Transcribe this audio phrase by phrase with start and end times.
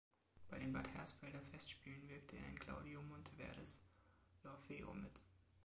[0.49, 3.79] Bei den Bad Hersfelder Festspielen wirkte er in Claudio Monteverdis
[4.43, 5.21] "L’Orfeo" mit.